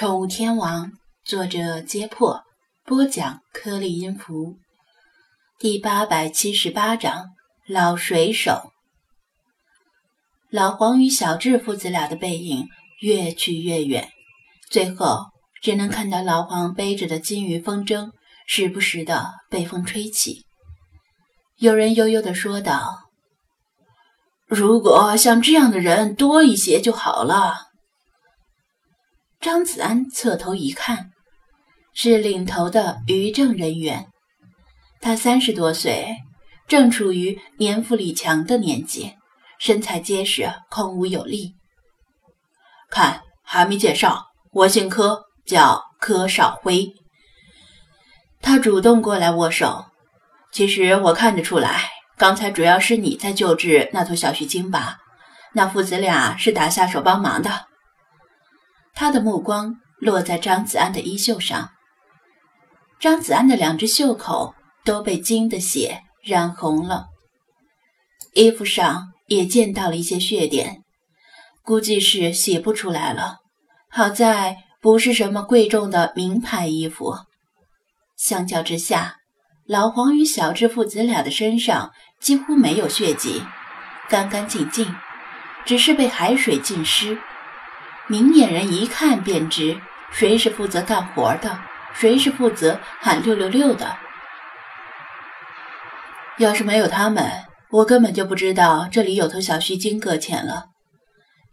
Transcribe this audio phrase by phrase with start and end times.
[0.00, 0.92] 宠物天王，
[1.26, 2.42] 作者：揭破，
[2.86, 4.56] 播讲：颗粒音符，
[5.58, 7.26] 第八百七十八章：
[7.68, 8.72] 老水手。
[10.48, 12.66] 老黄与小智父子俩的背影
[13.02, 14.08] 越去越远，
[14.70, 15.26] 最后
[15.60, 18.12] 只能看到老黄背着的金鱼风筝，
[18.46, 20.46] 时不时的被风吹起。
[21.58, 23.10] 有人悠悠的说道
[24.48, 27.66] ：“如果像这样的人多一些就好了。”
[29.40, 31.12] 张子安侧头一看，
[31.94, 34.08] 是领头的渔政人员。
[35.00, 36.18] 他三十多岁，
[36.68, 39.14] 正处于年富力强的年纪，
[39.58, 41.54] 身材结实，孔武有力。
[42.90, 46.92] 看，还没介绍，我姓柯，叫柯少辉。
[48.42, 49.86] 他主动过来握手。
[50.52, 54.98] 其实我看得出来，刚才主要是你在救治那头小须鲸吧？
[55.54, 57.69] 那父子俩是打下手帮忙的。
[59.00, 61.70] 他的目光落在张子安的衣袖上，
[63.00, 67.06] 张子安的两只袖口都被惊的血染红了，
[68.34, 70.82] 衣服上也见到了一些血点，
[71.62, 73.38] 估计是洗不出来了。
[73.88, 77.16] 好在不是什么贵重的名牌衣服。
[78.18, 79.16] 相较之下，
[79.66, 83.42] 老黄与小智父子俩的身上几乎没有血迹，
[84.10, 84.94] 干干净净，
[85.64, 87.18] 只是被海水浸湿。
[88.10, 89.80] 明眼人一看便知，
[90.10, 91.60] 谁是负责干活的，
[91.94, 93.96] 谁是负责喊六六六的。
[96.38, 97.30] 要是没有他们，
[97.70, 100.64] 我根本就不知道这里有头小须鲸搁浅了。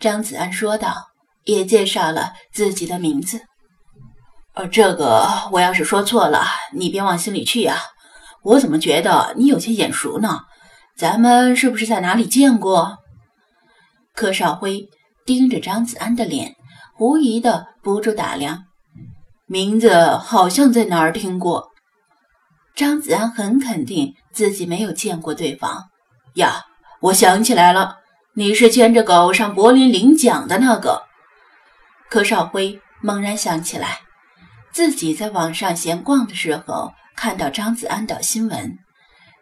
[0.00, 1.08] 张子安说道，
[1.44, 3.42] 也介绍了自己的名字。
[4.54, 7.76] 呃，这个我要是说错了，你别往心里去呀。
[8.42, 10.40] 我怎么觉得你有些眼熟呢？
[10.96, 12.96] 咱们是不是在哪里见过？
[14.14, 14.88] 柯少辉。
[15.26, 16.54] 盯着张子安的脸，
[16.94, 18.64] 狐疑的不住打量，
[19.46, 21.72] 名字好像在哪儿听过。
[22.76, 25.88] 张子安很肯定自己没有见过对方。
[26.34, 26.64] 呀，
[27.00, 27.96] 我想起来了，
[28.34, 31.02] 你是牵着狗上柏林领奖的那个。
[32.08, 33.98] 柯少辉猛然想起来，
[34.70, 38.78] 自己在网上闲逛的时候看到张子安的新闻。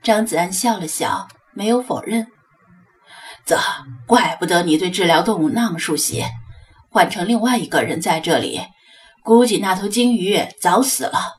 [0.00, 2.26] 张子安笑了笑，没有否认。
[3.46, 3.58] 啧，
[4.06, 6.24] 怪不得你对治疗动物那么熟悉。
[6.90, 8.60] 换成另外一个人在这里，
[9.22, 11.36] 估计那头鲸鱼早死了。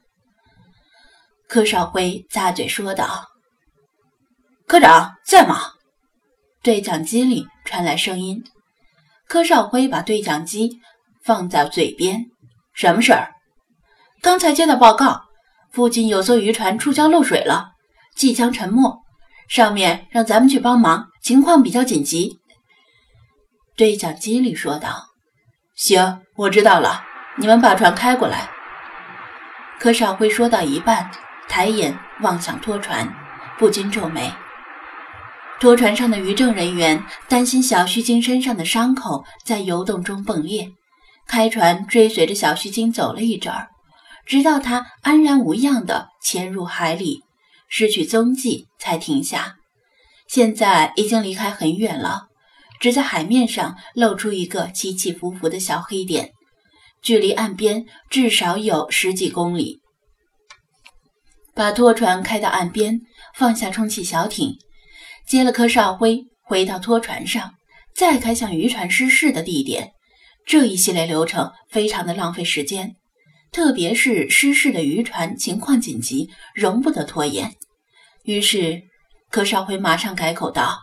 [1.47, 3.27] 柯少辉咂嘴说道
[4.67, 5.59] ：“科长在吗？”
[6.63, 8.43] 对讲机里传来声音。
[9.27, 10.79] 柯少辉把对讲机
[11.23, 12.25] 放在嘴边
[12.73, 13.33] ：“什么事儿？
[14.21, 15.21] 刚才接到报告，
[15.71, 17.71] 附近有艘渔船触礁漏水了，
[18.15, 19.03] 即将沉没。”
[19.49, 22.39] 上面让咱们去帮忙，情况比较紧急。
[23.78, 25.07] 对讲机里说道
[25.73, 27.01] ：“行，我知道了，
[27.38, 28.50] 你们把船开过来。”
[29.79, 31.09] 柯少辉说到一半，
[31.47, 33.12] 抬眼望向拖船，
[33.57, 34.33] 不禁皱眉。
[35.62, 40.69] 拖船上的渔政人员担心小须鲸身上的伤口在游动中迸裂，
[41.25, 43.69] 开船追随着小须鲸走了一阵儿，
[44.25, 47.23] 直到它安然无恙地潜入海里。
[47.69, 49.56] 失去踪迹才停下，
[50.33, 52.23] 现在已经离开很远了，
[52.79, 56.31] 只在海面上露出一个起起伏伏的小黑点，
[57.03, 59.79] 距离岸边至少有十几公里。
[61.53, 62.99] 把拖船开到岸边，
[63.35, 64.57] 放下充气小艇，
[65.27, 67.53] 接了柯少辉回到拖船上，
[67.95, 69.91] 再开向渔船失事的地点。
[70.47, 72.95] 这一系列流程非常的浪费时间。
[73.51, 77.53] 特别是失事的渔船情况紧急，容不得拖延。
[78.23, 78.81] 于是，
[79.33, 80.81] 柯少辉马上改口道：“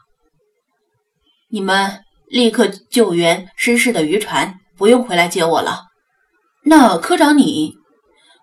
[1.51, 5.85] 你们立刻救援失事的渔船，不用回来接我了。
[6.65, 7.77] 那科长你，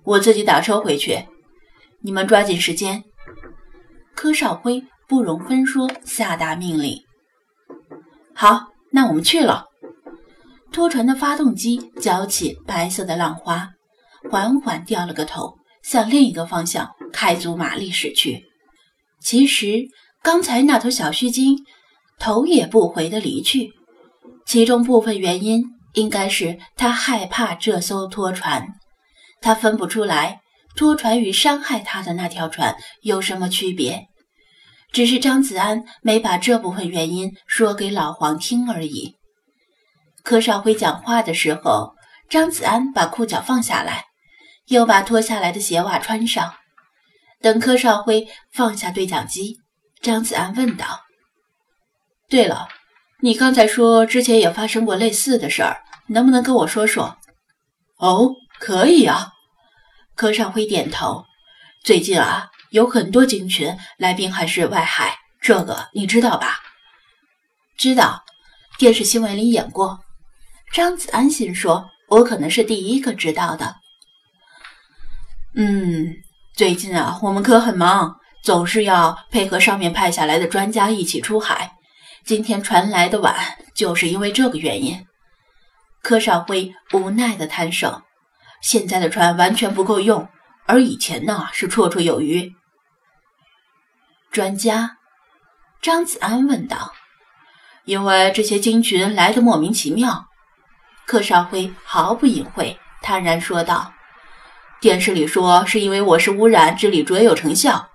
[0.05, 1.27] 我自己打车回去。
[1.99, 3.03] 你们抓紧时间。”
[4.15, 7.03] 柯少辉不容分说，下达命令
[8.33, 9.65] ：“好，那我们去了。”
[10.71, 13.71] 拖船的发动机搅起白色的浪花。
[14.31, 18.46] 缓缓掉了个头，向另一个方向开足马力驶去。
[19.21, 19.87] 其实
[20.21, 21.57] 刚才那头小须鲸
[22.19, 23.71] 头也不回地离去，
[24.45, 28.67] 其中部分原因应该是它害怕这艘拖船。
[29.41, 30.41] 它分不出来
[30.75, 34.07] 拖船与伤害它的那条船有什么区别，
[34.91, 39.15] 只是张子安没把这部分原因说给老黄听而已。
[40.23, 41.93] 柯少辉讲话的时候，
[42.29, 44.05] 张子安把裤脚放下来。
[44.67, 46.53] 又把脱下来的鞋袜穿上。
[47.41, 49.57] 等柯少辉放下对讲机，
[50.01, 51.01] 张子安问道
[52.29, 52.67] ：“对了，
[53.21, 57.17] 你刚才说之前也发生过类似的事儿，能不能跟我说说？”
[57.97, 59.33] 哦，可以啊。
[60.15, 61.25] 柯少辉点头。
[61.83, 66.59] 最近啊，有很多鲸群来滨海市外海，这个你知道吧？
[67.77, 68.23] 知道，
[68.79, 69.99] 电视新闻里演过。
[70.73, 73.75] 张子安心说：“我可能是第一个知道的。”
[75.55, 76.13] 嗯，
[76.57, 81.73] 最近啊，我们科很忙，总是要配合上面派下来的专家一起出海。
[82.25, 83.35] 今天船来的晚，
[83.75, 85.05] 就是因为这个原因。
[86.01, 88.01] 柯少辉无奈地摊手
[88.59, 90.27] ：“现在的船完全不够用，
[90.65, 92.51] 而以前呢是绰绰有余。”
[94.33, 94.97] 专家，
[95.79, 96.91] 张子安问道
[97.85, 100.25] ：“因为这些鲸群来的莫名其妙。”
[101.05, 103.93] 柯少辉毫不隐晦，坦然说道。
[104.79, 107.87] 电视里说是因为我是污染治理卓有成效，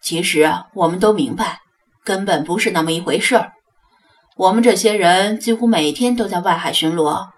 [0.00, 1.58] 其实我们都明白，
[2.04, 3.50] 根本不是那么一回事儿。
[4.36, 7.28] 我们这些人几乎每天都在外海巡逻，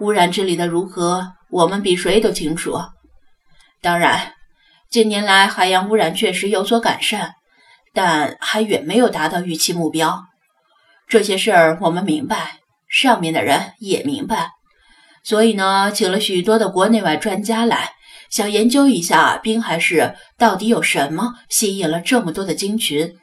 [0.00, 2.80] 污染治理的如何，我们比谁都清楚。
[3.80, 4.32] 当然，
[4.90, 7.34] 近年来海洋污染确实有所改善，
[7.94, 10.24] 但还远没有达到预期目标。
[11.06, 14.50] 这些事儿我们明白，上面的人也明白，
[15.22, 17.92] 所以呢，请了许多的国内外专家来。
[18.32, 23.14] 想研究一下滨海市到底有什么吸引了这么多的鲸群。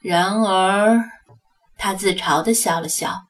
[0.00, 1.00] 然而，
[1.78, 3.22] 他自嘲地笑了笑。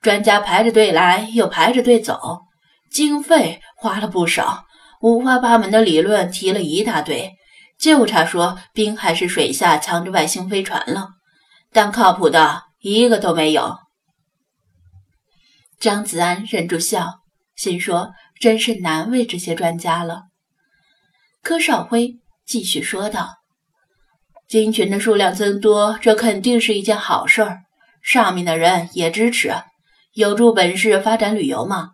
[0.00, 2.40] 专家排着队来，又排着队走，
[2.90, 4.64] 经费花了不少，
[5.00, 7.30] 五花八门的理论提了一大堆，
[7.78, 11.10] 就差说滨海市水下藏着外星飞船了。
[11.70, 13.78] 但靠谱的一个都没有。
[15.78, 17.20] 张子安忍住笑，
[17.54, 18.10] 心说：
[18.40, 20.31] 真是难为这些专家了。
[21.42, 23.38] 柯少辉继续说道
[24.46, 27.62] ：“鲸群的数量增多，这肯定是一件好事儿。
[28.00, 29.52] 上面的人也支持，
[30.12, 31.90] 有助本市发展旅游嘛。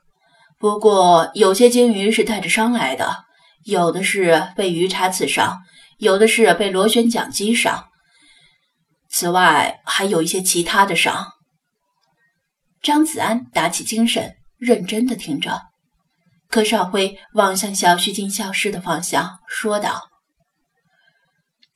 [0.58, 3.24] 不过，有些鲸鱼是带着伤来的，
[3.64, 5.62] 有的是被鱼叉刺伤，
[5.96, 7.88] 有的是被螺旋桨击伤。
[9.08, 11.32] 此外，还有一些其他的伤。”
[12.82, 15.67] 张子安打起精神，认真的听着。
[16.48, 20.08] 柯少辉望向小须鲸消失的方向，说道：“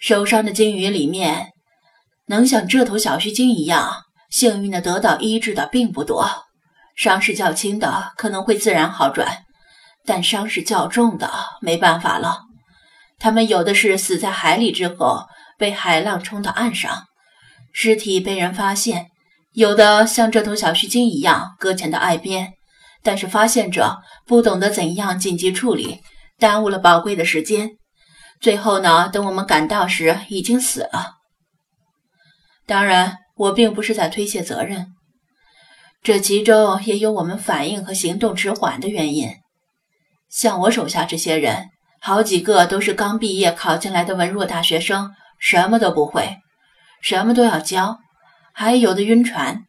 [0.01, 1.51] 受伤的鲸鱼里面，
[2.27, 6.27] 能像这头小须鲸一样幸运的得到医治的并不多。
[6.97, 9.45] 伤势较轻的可能会自然好转，
[10.07, 11.31] 但伤势较重的
[11.61, 12.41] 没办法了。
[13.19, 15.27] 他们有的是死在海里之后
[15.59, 17.05] 被海浪冲到岸上，
[17.73, 19.05] 尸体被人发现；
[19.53, 22.55] 有的像这头小须鲸一样搁浅到岸边。”
[23.03, 26.01] 但是发现者不懂得怎样紧急处理，
[26.39, 27.71] 耽误了宝贵的时间。
[28.41, 31.17] 最后呢，等我们赶到时，已经死了。
[32.67, 34.87] 当然，我并不是在推卸责任，
[36.03, 39.31] 这其中也有我们反应和行动迟缓的原因。
[40.29, 41.69] 像我手下这些人，
[42.01, 46.39] 好几个都是刚毕业考进来的文弱大学生，什么都不会，
[47.01, 47.99] 什么都要教，
[48.53, 49.65] 还有的晕船。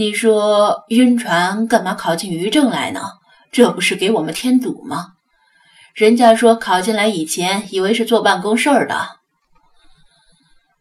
[0.00, 3.02] 你说晕船干嘛考进渔政来呢？
[3.52, 5.08] 这不是给我们添堵吗？
[5.92, 9.18] 人家说考进来以前以为是做办公室的。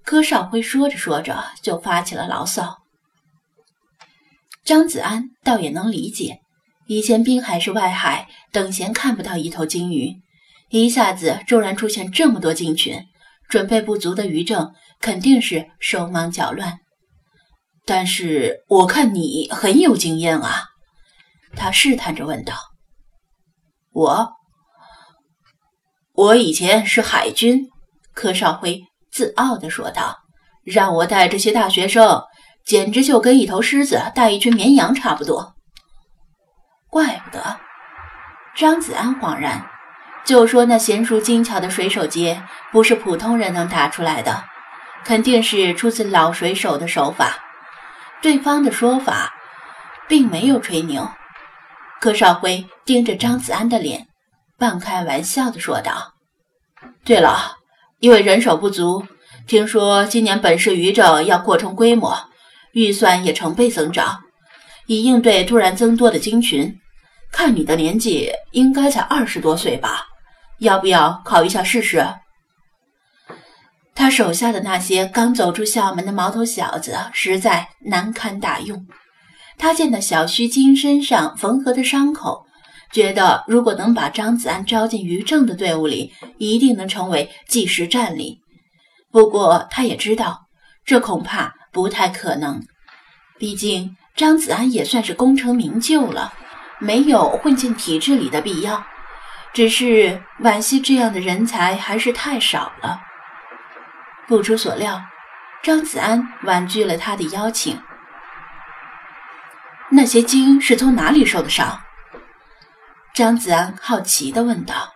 [0.06, 2.78] 柯少辉说着说着就发起了牢骚。
[4.64, 6.40] 张子安倒也能理解，
[6.88, 10.16] 以前滨海是外海等闲看不到一头鲸鱼，
[10.70, 13.04] 一下子骤然出现这么多鲸群，
[13.50, 16.80] 准备不足的渔政肯定是手忙脚乱。
[17.90, 20.66] 但是我看你很有经验啊，
[21.56, 22.54] 他试探着问道。
[23.92, 24.30] 我，
[26.14, 27.68] 我以前是海军，
[28.14, 30.20] 柯少辉自傲地说道。
[30.64, 32.22] 让我带这些大学生，
[32.64, 35.56] 简直就跟一头狮子带一群绵羊差不多。
[36.92, 37.60] 怪不得，
[38.56, 39.66] 张子安恍然，
[40.24, 42.40] 就说那娴熟精巧的水手结
[42.72, 44.44] 不是普通人能打出来的，
[45.04, 47.46] 肯定是出自老水手的手法。
[48.22, 49.34] 对方的说法
[50.08, 51.10] 并没有吹牛，
[52.02, 54.08] 柯少辉盯着张子安的脸，
[54.58, 56.16] 半开玩笑地说道
[57.06, 57.58] ：“对了，
[58.00, 59.06] 因为人手不足，
[59.48, 62.18] 听说今年本市渔政要扩充规模，
[62.74, 64.20] 预算也成倍增长，
[64.88, 66.78] 以应对突然增多的鲸群。
[67.32, 70.08] 看你的年纪，应该才二十多岁吧？
[70.58, 72.06] 要不要考一下试试？”
[74.00, 78.88] 他手下的那些刚走出校门的毛头小子实在难堪大用。
[79.58, 82.46] 他见到小须鲸身上缝合的伤口，
[82.94, 88.40] 觉得如果能把张子安招进于正的队伍里，一定能成为即时战力。
[89.12, 90.48] 不过他也知道，
[90.86, 92.64] 这恐怕不太可能。
[93.38, 96.32] 毕竟张子安也算是功成名就了，
[96.80, 98.82] 没有混进体制里的必要，
[99.54, 103.02] 只是惋惜这样的人才还是太少了。
[104.30, 105.02] 不出所料，
[105.64, 107.82] 张子安婉拒了他的邀请。
[109.90, 111.82] 那些精是从哪里受的伤？
[113.16, 114.94] 张子安好奇地问道。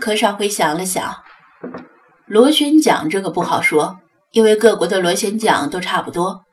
[0.00, 1.24] 柯少辉想了想，
[2.26, 3.98] 螺旋桨这个不好说，
[4.30, 6.44] 因为各国的螺旋桨都差不多。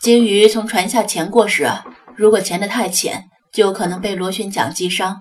[0.00, 1.70] 鲸鱼从船下潜过时，
[2.16, 5.20] 如果潜得太浅，就可能被螺旋桨击伤。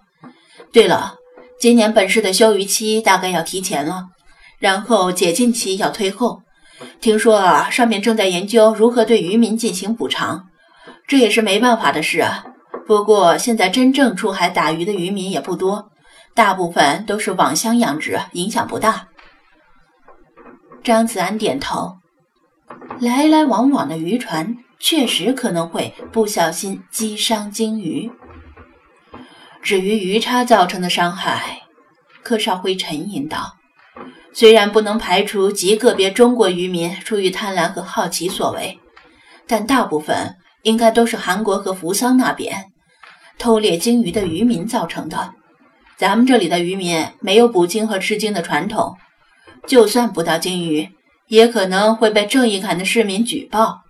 [0.71, 1.15] 对了，
[1.59, 4.07] 今年本市的休渔期大概要提前了，
[4.59, 6.41] 然后解禁期要推后。
[7.01, 10.47] 听说啊，上面正在研究如何对渔民进行补偿，
[11.07, 12.45] 这也是没办法的事啊。
[12.85, 15.89] 不过现在真正出海打鱼的渔民也不多，
[16.33, 19.07] 大部分都是网箱养殖，影响不大。
[20.83, 21.97] 张子安点头，
[22.99, 24.57] 来来往往的渔船。
[24.81, 28.09] 确实可能会不小心击伤鲸鱼。
[29.61, 31.63] 至于鱼叉造成的伤害，
[32.23, 33.57] 柯少辉沉吟道
[34.33, 38.79] ：“虽然不能排除极个别中国渔民出于贪婪和好奇所为，
[39.48, 42.71] 但大部分应该都是韩国和扶桑那边
[43.38, 45.33] 偷猎鲸鱼的渔民造成的。
[45.98, 48.95] 咱们这里的渔民没有捕鲸和吃鲸的传统，
[49.67, 50.89] 就算捕到鲸鱼，
[51.27, 53.81] 也可能会被正义感的市民举报。”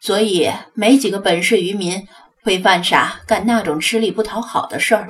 [0.00, 2.06] 所以，没几个本市渔民
[2.44, 5.08] 会犯傻干那种吃力不讨好的事儿。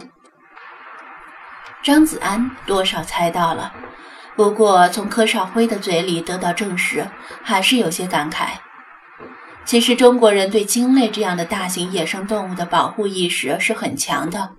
[1.83, 3.75] 张子安多少猜到了，
[4.37, 7.09] 不过从柯少辉的嘴里得到证实，
[7.43, 8.49] 还是有些感慨。
[9.65, 14.51] 其实，中国人对鲸类这样的大型野生动物的保护意识是很强的。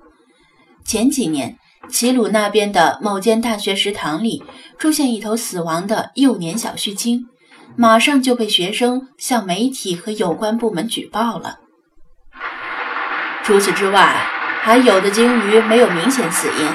[0.83, 1.57] 前几年，
[1.89, 4.43] 齐鲁那边的某间大学食堂里
[4.77, 7.27] 出现一头死亡的幼年小须鲸。
[7.79, 11.59] 马上就被学生向媒体和有关部门举报了。
[13.43, 14.15] 除此之外，
[14.61, 16.67] 还有的鲸鱼没有明显死因，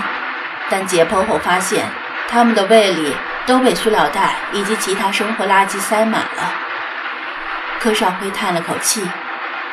[0.71, 1.90] 但解剖后发现，
[2.33, 3.15] 他们的胃里
[3.47, 6.55] 都被塑料袋以及其他生活垃圾塞满了。
[7.79, 9.07] 柯少辉叹了口气，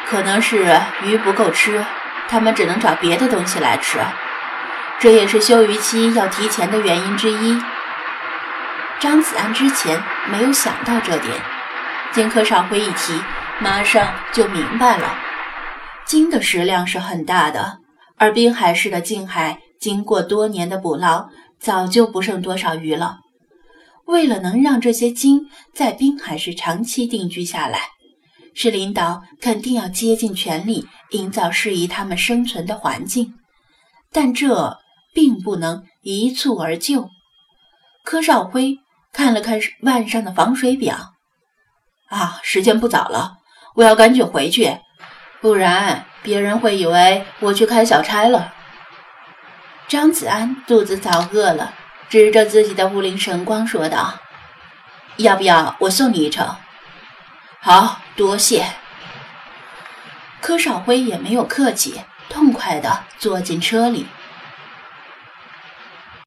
[0.06, 1.86] 可能是鱼不够吃，
[2.28, 3.98] 他们只能找别的东西来吃，
[5.00, 7.58] 这也是休渔期要提前的原因之一。
[9.00, 9.98] 张子安之前
[10.30, 11.34] 没有想到这点，
[12.12, 13.24] 经柯少辉一提，
[13.60, 15.16] 马上就明白了。
[16.04, 17.78] 鲸的食量是很大的，
[18.18, 23.20] 而滨海市的近海经过多年的捕捞，早就不剩多少鱼了。
[24.06, 27.90] 为了能让这些鲸在滨海市长期定居下来，
[28.54, 33.36] 市领导肯定要竭尽全力营造适宜它们生存的环境，
[34.12, 34.78] 但这
[35.14, 37.10] 并不能一蹴而就。
[38.04, 38.80] 柯少辉。
[39.12, 41.16] 看了看腕上的防水表，
[42.10, 43.38] 啊，时间不早了，
[43.74, 44.78] 我要赶紧回去，
[45.42, 48.54] 不然别人会以为我去开小差了。
[49.90, 51.74] 张子安肚子早饿了，
[52.10, 54.20] 指着自己的五菱神光说道
[55.18, 56.56] ：“要不要我送你一程？”
[57.60, 58.68] 好多谢。
[60.40, 64.06] 柯少辉也没有客气，痛快地坐进车里。